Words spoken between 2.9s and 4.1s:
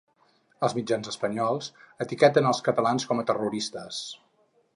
com a terroristes.